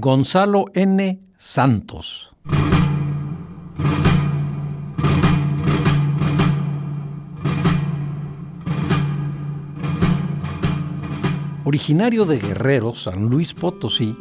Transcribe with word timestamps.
Gonzalo 0.00 0.66
N. 0.74 1.18
Santos. 1.36 2.30
Originario 11.64 12.26
de 12.26 12.38
Guerrero, 12.38 12.94
San 12.94 13.28
Luis 13.28 13.54
Potosí, 13.54 14.14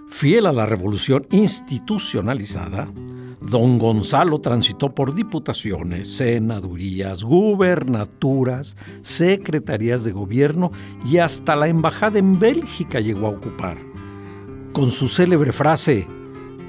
Fiel 0.08 0.46
a 0.46 0.54
la 0.54 0.66
revolución 0.66 1.26
institucionalizada, 1.32 2.88
Don 3.42 3.78
Gonzalo 3.78 4.40
transitó 4.40 4.96
por 4.96 5.14
diputaciones, 5.14 6.16
senadurías, 6.16 7.24
gubernaturas, 7.24 8.76
secretarías 9.02 10.04
de 10.04 10.14
gobierno 10.14 10.72
y 11.06 11.18
hasta 11.18 11.56
la 11.56 11.68
embajada 11.68 12.18
en 12.18 12.40
Bélgica 12.40 13.00
llegó 13.00 13.28
a 13.28 13.32
ocupar. 13.32 13.78
Con 14.74 14.90
su 14.90 15.08
célebre 15.08 15.52
frase, 15.52 16.08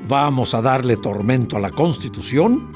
vamos 0.08 0.54
a 0.54 0.62
darle 0.62 0.96
tormento 0.96 1.56
a 1.56 1.60
la 1.60 1.70
Constitución, 1.70 2.70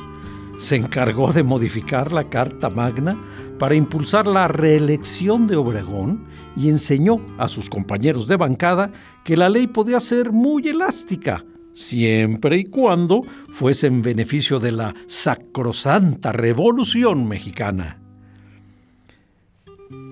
se 0.59 0.77
encargó 0.77 1.33
de 1.33 1.43
modificar 1.43 2.13
la 2.13 2.25
Carta 2.25 2.69
Magna 2.69 3.19
para 3.59 3.75
impulsar 3.75 4.27
la 4.27 4.49
reelección 4.49 5.47
de 5.47 5.57
Obregón 5.57 6.27
y 6.57 6.69
enseñó 6.69 7.21
a 7.39 7.49
sus 7.49 7.71
compañeros 7.71 8.27
de 8.27 8.37
bancada 8.37 8.91
que 9.25 9.37
la 9.37 9.49
ley 9.49 9.67
podía 9.67 10.01
ser 10.01 10.33
muy 10.33 10.69
elástica 10.69 11.45
siempre 11.73 12.59
y 12.59 12.65
cuando 12.65 13.23
fuese 13.51 13.87
en 13.87 14.03
beneficio 14.03 14.61
de 14.61 14.73
la 14.73 14.95
sacrosanta 15.07 16.33
revolución 16.33 17.27
mexicana. 17.27 18.01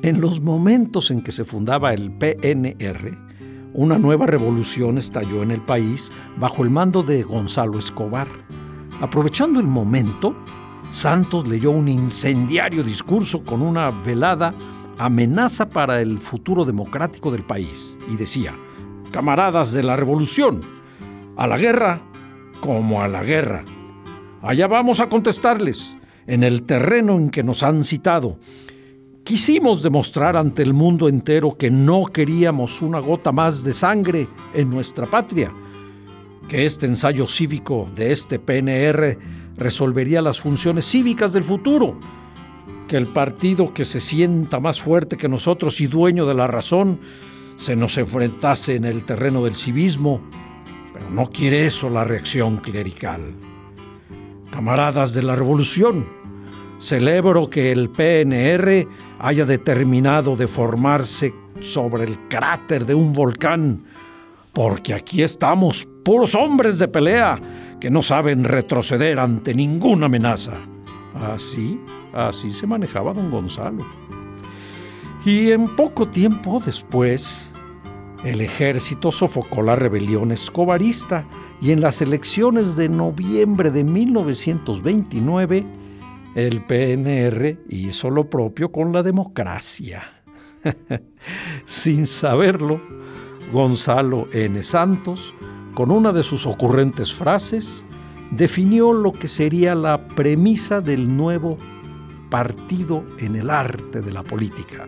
En 0.03 0.21
los 0.21 0.41
momentos 0.41 1.11
en 1.11 1.23
que 1.23 1.33
se 1.33 1.45
fundaba 1.45 1.93
el 1.93 2.13
PNR, 2.13 3.28
una 3.75 3.99
nueva 3.99 4.27
revolución 4.27 4.99
estalló 4.99 5.43
en 5.43 5.51
el 5.51 5.61
país 5.61 6.13
bajo 6.39 6.65
el 6.65 6.71
mando 6.71 7.03
de 7.03 7.23
Gonzalo 7.23 7.79
Escobar. 7.79 8.29
Aprovechando 9.01 9.61
el 9.61 9.67
momento, 9.67 10.37
Santos 10.91 11.47
leyó 11.47 11.71
un 11.71 11.89
incendiario 11.89 12.83
discurso 12.83 13.45
con 13.45 13.63
una 13.63 13.91
velada 13.91 14.55
amenaza 14.99 15.69
para 15.69 16.01
el 16.01 16.19
futuro 16.19 16.65
democrático 16.65 17.31
del 17.31 17.45
país 17.45 17.97
y 18.11 18.17
decía, 18.17 18.55
camaradas 19.13 19.73
de 19.73 19.83
la 19.83 19.97
revolución, 19.97 20.61
a 21.37 21.47
la 21.47 21.57
guerra 21.57 22.03
como 22.61 23.03
a 23.03 23.09
la 23.09 23.23
guerra. 23.23 23.65
Allá 24.43 24.67
vamos 24.67 25.01
a 25.01 25.09
contestarles, 25.09 25.97
en 26.27 26.43
el 26.43 26.63
terreno 26.63 27.17
en 27.17 27.31
que 27.31 27.43
nos 27.43 27.63
han 27.63 27.85
citado. 27.85 28.39
Quisimos 29.29 29.83
demostrar 29.83 30.39
ante 30.39 30.63
el 30.63 30.73
mundo 30.73 31.07
entero 31.07 31.55
que 31.55 31.71
no 31.71 32.07
queríamos 32.07 32.81
una 32.81 32.99
gota 32.99 33.31
más 33.31 33.63
de 33.63 33.75
sangre 33.75 34.27
en 34.55 34.71
nuestra 34.71 35.05
patria, 35.05 35.53
que 36.49 36.65
este 36.65 36.87
ensayo 36.87 37.27
cívico 37.27 37.91
de 37.95 38.11
este 38.11 38.39
PNR 38.39 39.19
resolvería 39.59 40.23
las 40.23 40.41
funciones 40.41 40.87
cívicas 40.87 41.35
del 41.35 41.45
futuro, 41.45 42.01
que 42.89 42.97
el 42.97 43.09
partido 43.09 43.75
que 43.75 43.85
se 43.85 44.01
sienta 44.01 44.61
más 44.61 44.81
fuerte 44.81 45.19
que 45.19 45.29
nosotros 45.29 45.79
y 45.83 45.89
dueño 45.89 46.25
de 46.25 46.33
la 46.33 46.47
razón 46.47 46.99
se 47.57 47.77
nos 47.77 47.99
enfrentase 47.99 48.77
en 48.77 48.87
el 48.87 49.05
terreno 49.05 49.45
del 49.45 49.57
civismo 49.57 50.23
pero 50.95 51.11
no 51.11 51.31
quiere 51.31 51.67
eso 51.67 51.91
la 51.91 52.05
reacción 52.05 52.57
clerical. 52.57 53.35
Camaradas 54.51 55.13
de 55.13 55.23
la 55.23 55.37
Revolución, 55.37 56.07
celebro 56.79 57.51
que 57.51 57.73
el 57.73 57.91
PNR 57.91 58.89
haya 59.19 59.45
determinado 59.45 60.37
de 60.37 60.47
formarse 60.47 61.35
sobre 61.61 62.05
el 62.05 62.19
cráter 62.29 62.87
de 62.87 62.95
un 62.95 63.13
volcán, 63.13 63.85
porque 64.53 64.95
aquí 64.95 65.23
estamos, 65.23 65.89
puros 66.05 66.35
hombres 66.35 66.79
de 66.79 66.89
pelea, 66.89 67.41
que 67.81 67.91
no 67.91 68.03
saben 68.03 68.45
retroceder 68.45 69.19
ante 69.19 69.55
ninguna 69.55 70.07
amenaza. 70.07 70.55
Así, 71.15 71.81
así 72.13 72.53
se 72.53 72.67
manejaba 72.67 73.13
don 73.13 73.31
Gonzalo. 73.31 73.87
Y 75.25 75.51
en 75.51 75.75
poco 75.75 76.09
tiempo 76.09 76.61
después, 76.65 77.53
el 78.25 78.41
ejército 78.41 79.11
sofocó 79.11 79.63
la 79.63 79.77
rebelión 79.77 80.33
escobarista 80.33 81.25
y 81.61 81.73
en 81.73 81.81
las 81.81 82.01
elecciones 82.01 82.77
de 82.77 82.89
noviembre 82.89 83.71
de 83.71 83.85
1929 83.85 85.65
el 86.39 86.65
PNR 86.65 87.65
hizo 87.69 88.11
lo 88.11 88.31
propio 88.31 88.71
con 88.71 88.93
la 88.93 89.03
democracia. 89.03 90.23
Sin 91.65 92.07
saberlo, 92.07 92.81
Gonzalo 93.53 94.29
N. 94.33 94.63
Santos, 94.63 95.35
con 95.75 95.91
una 95.91 96.13
de 96.13 96.23
sus 96.23 96.47
ocurrentes 96.47 97.13
frases, 97.13 97.85
definió 98.31 98.93
lo 98.93 99.11
que 99.11 99.27
sería 99.27 99.75
la 99.75 100.07
premisa 100.07 100.81
del 100.81 101.17
nuevo 101.17 101.59
partido 102.31 103.03
en 103.19 103.35
el 103.35 103.51
arte 103.51 104.01
de 104.01 104.13
la 104.13 104.23
política. 104.23 104.87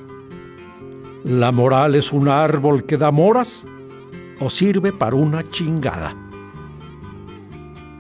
¿La 1.25 1.51
moral 1.51 1.97
es 1.97 2.13
un 2.13 2.29
árbol 2.29 2.87
que 2.87 2.97
da 2.97 3.11
moras 3.11 3.65
o 4.39 4.51
sirve 4.51 4.93
para 4.93 5.17
una 5.17 5.43
chingada? 5.49 6.15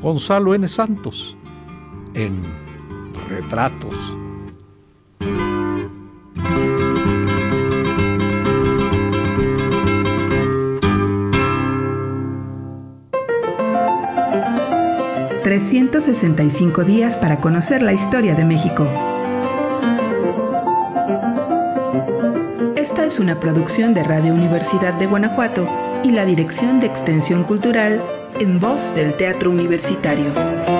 Gonzalo 0.01 0.55
N. 0.55 0.69
Santos, 0.69 1.37
en 2.15 2.70
Retratos. 3.31 3.95
...365 15.45 16.85
días 16.85 17.17
para 17.17 17.41
conocer 17.41 17.83
la 17.83 17.93
historia 17.93 18.35
de 18.35 18.45
México. 18.45 18.87
Esta 22.77 23.05
es 23.05 23.19
una 23.19 23.41
producción 23.41 23.95
de 23.95 24.05
Radio 24.05 24.35
Universidad 24.35 24.95
de 24.95 25.07
Guanajuato 25.07 25.69
y 26.05 26.13
la 26.13 26.25
Dirección 26.25 26.79
de 26.79 26.87
Extensión 26.87 27.45
Cultural 27.45 28.03
en 28.39 28.61
voz 28.61 28.95
del 28.95 29.17
Teatro 29.17 29.51
Universitario. 29.51 30.80